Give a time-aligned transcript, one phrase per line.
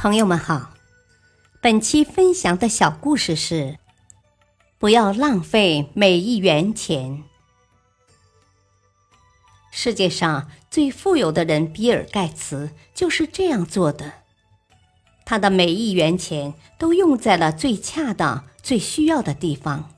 [0.00, 0.74] 朋友们好，
[1.60, 3.80] 本期分享的小故事是：
[4.78, 7.24] 不要浪费每一元钱。
[9.72, 14.12] 世界上最富有的人比尔·盖茨就是这样做的，
[15.24, 19.90] 他的每一元钱都用在了最恰当、最需要的地方。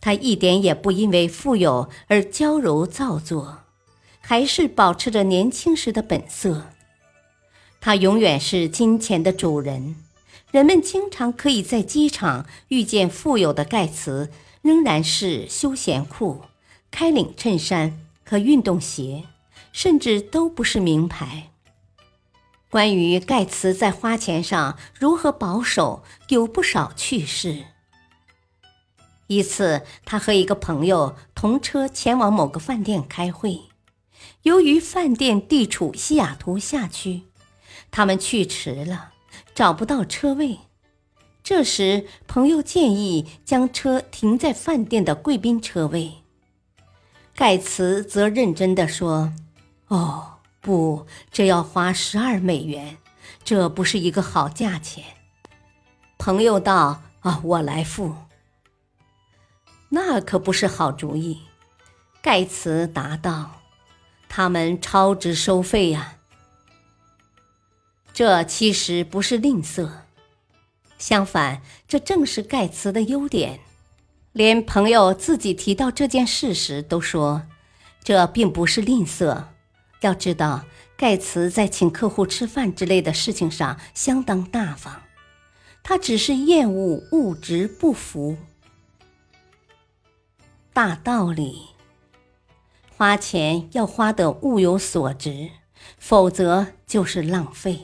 [0.00, 3.64] 他一点也不因为富有而娇柔造作，
[4.20, 6.68] 还是保持着年轻时的本色。
[7.84, 9.96] 他永远是金钱的主人，
[10.52, 14.30] 人们经常可以在机场遇见富有的盖茨，
[14.62, 16.42] 仍然是休闲裤、
[16.92, 19.24] 开领衬衫和运动鞋，
[19.72, 21.50] 甚至都不是名牌。
[22.70, 27.64] 关于盖茨在花钱上如何保守，有不少趣事。
[29.26, 33.62] 一次，他和一个朋友同车前往某个饭店开会，
[34.42, 37.22] 由于饭店地处西雅图下区。
[37.92, 39.12] 他们去迟了，
[39.54, 40.58] 找不到车位。
[41.44, 46.14] 这时，朋友建议将车停在饭店的贵宾车位。
[47.34, 49.32] 盖茨则认真地说
[49.88, 52.96] ：“哦，不，这要花十二美元，
[53.44, 55.04] 这不是一个好价钱。”
[56.16, 58.14] 朋友道：“啊，我来付。”
[59.90, 61.42] 那可不是好主意。
[62.22, 63.60] 盖茨答道
[64.30, 66.14] ：“他们超值收费呀。”
[68.12, 69.88] 这其实不是吝啬，
[70.98, 73.60] 相反，这正是盖茨的优点。
[74.32, 77.42] 连朋友自己提到这件事时都说，
[78.02, 79.44] 这并不是吝啬。
[80.00, 80.64] 要知道，
[80.96, 85.02] 盖茨在请客户吃饭之类的事情上相当大方，
[85.82, 88.36] 他只是厌恶物质不符。
[90.72, 91.68] 大道理，
[92.96, 95.50] 花钱要花得物有所值，
[95.98, 97.80] 否则就是浪费。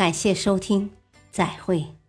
[0.00, 0.88] 感谢收听，
[1.30, 1.99] 再会。